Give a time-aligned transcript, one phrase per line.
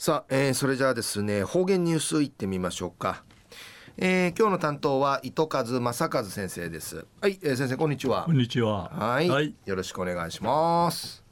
[0.00, 3.22] さあ、えー、それじゃあですね方言ニュースいってみましょうか、
[3.98, 7.04] えー、今日の担当は糸数正和先生です。
[7.20, 8.22] はい、えー、先生こんにちは。
[8.24, 8.88] こんにちは。
[8.88, 9.28] はい。
[9.28, 11.22] はい、よろしくお願いします。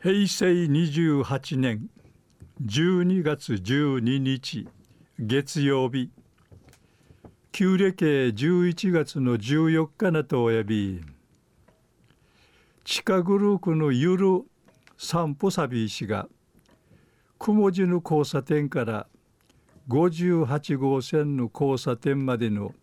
[0.00, 1.90] 平成28年
[2.64, 4.66] 12月12日
[5.18, 6.10] 月曜日。
[7.52, 11.02] 旧暦11月の14日なとおやび。
[12.84, 14.44] 地下グループのゆる
[14.96, 16.26] 散歩サビ石が
[17.38, 19.06] 雲地の交差点から
[19.88, 22.74] 58号線の交差点までの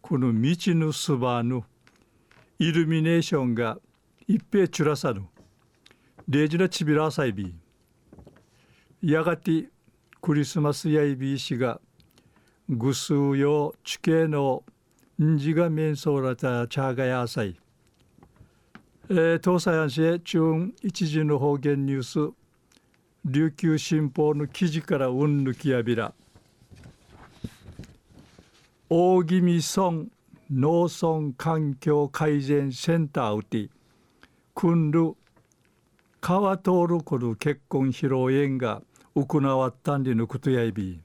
[0.00, 1.64] この道のすばの
[2.58, 3.78] イルミネーションが
[4.26, 5.26] 一平チュラサぬ
[6.28, 7.54] レジナチビラサイビ
[9.02, 9.66] やがて
[10.22, 11.80] クリスマスやいびいしが
[12.68, 14.64] ぐすうよ地形の
[15.22, 17.56] んじが面相らたチャーガヤサイ
[19.08, 22.45] えー、東西安市中一時の方言ニュース。
[23.28, 26.14] 琉球新報の記事からうんぬきやびら。
[28.88, 30.04] 大宜味村
[30.48, 33.68] 農村環境改善センターうて
[34.54, 35.16] くる
[36.20, 38.80] 川通るこる結婚披露宴が
[39.16, 41.00] 行わったんりのことやいび。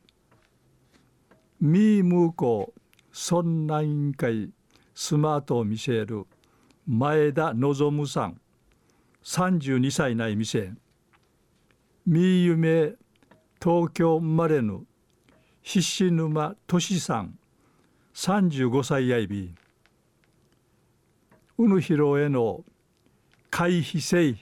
[1.59, 2.71] みーむこ
[3.11, 4.51] 村内委員会
[4.93, 6.27] スマートを見せる
[6.85, 8.39] 前田望さん
[9.23, 10.75] 32歳ない店。
[12.07, 12.95] 三夢
[13.61, 14.87] 東京生まれぬ
[15.61, 17.37] 菱沼俊さん
[18.15, 19.53] 35歳やいび。
[21.59, 22.63] うぬひろへの
[23.51, 24.37] 回避せい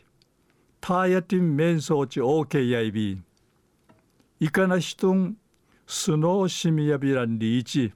[0.79, 3.21] ターヤティン面相地 OK やいび。
[4.39, 5.35] いかなしとん
[5.85, 7.91] スノーシミヤビランリーチ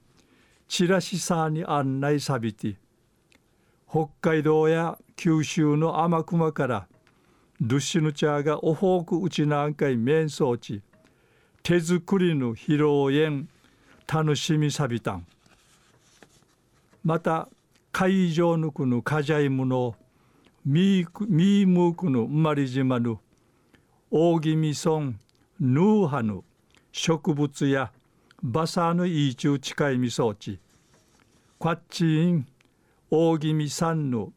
[0.68, 2.76] チラシサーに案内さびて
[3.90, 6.88] 北海道や九州の天熊から
[7.62, 10.82] ドゥシヌチャーがオホークうちなんかい面相地
[11.62, 13.48] 手作りの披露宴
[14.12, 15.26] 楽しみさびたん。
[17.04, 17.50] また
[17.92, 19.96] 海上のくのかじゃいもの
[20.66, 23.20] ミームークの生まれ島の
[24.10, 25.14] 大宜味村
[25.60, 26.44] ヌーハの
[26.92, 27.92] 植物や
[28.42, 30.60] バサーのいい中近いみそうち
[31.60, 32.48] こっちん
[33.12, 34.32] 大宜味産の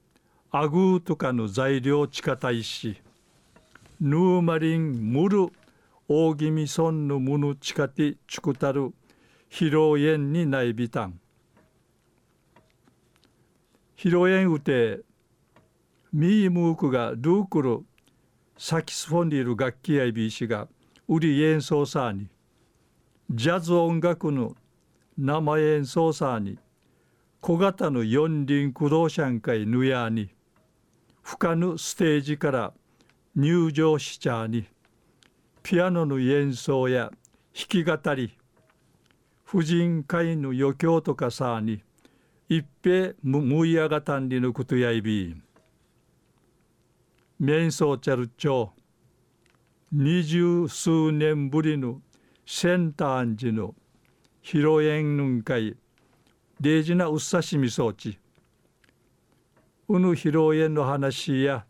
[0.50, 3.00] アグーとかの材料近たいし
[3.98, 5.46] ヌーマリンムル
[6.06, 8.92] 大宜味村のムヌチカティチクタル
[9.50, 11.18] 披露宴にないびたん。
[13.96, 15.00] 披露宴うて
[16.12, 17.86] ミームークがルークル
[18.58, 20.68] サキスフォンディル楽器やいびしが
[21.08, 22.28] 売り演奏さに。
[23.30, 24.54] ジャズ音楽の
[25.16, 26.58] 生演奏さに。
[27.40, 30.28] 小型の四輪駆動車会ぬやに。
[31.22, 32.74] 深ぬステージから
[33.36, 34.64] 入場しちゃに
[35.62, 37.10] ピアノの演奏や
[37.54, 38.32] 弾き語り
[39.44, 41.82] 婦人会の余興とかさに
[42.48, 45.36] 一平むいやがたんりのことやいび。
[47.38, 48.70] 面相チャルチョ
[49.92, 52.00] 二十数年ぶりの
[52.46, 53.74] センターンジの
[54.42, 55.76] 披露宴ぬんかい
[56.60, 58.18] 大事なうっさしみ装置。
[59.88, 61.66] うぬ披露宴の話や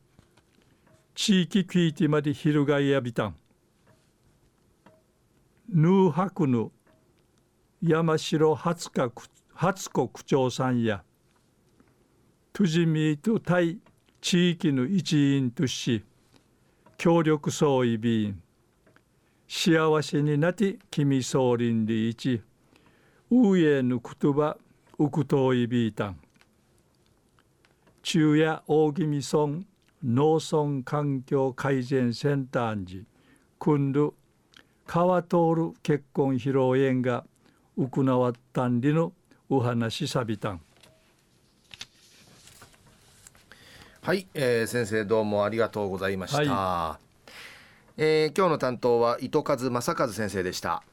[1.19, 3.37] 地域聞いてまで翻やびたん。
[5.71, 6.71] ヌーハクヌ
[7.83, 9.11] 山城初日
[9.55, 11.03] 初子区長さんや
[12.53, 13.79] トジミーと対
[14.21, 16.05] 地域の一員とし
[16.99, 18.43] 協力総意備員
[19.49, 22.43] 幸せになって君総林で一
[23.31, 24.59] ウえの言葉
[24.99, 26.21] ウクトイビータン
[28.03, 33.05] 中夜大宜味村農村環境改善センターに
[33.59, 34.13] 組んる
[34.87, 37.25] 川通る結婚披露宴が
[37.77, 39.13] 行わったんりの
[39.49, 40.61] お話さびたん。
[44.07, 46.99] はい、えー、先生どうもありがとうございました、は
[47.99, 50.85] い、えー、今日の担当は糸数正和先生でした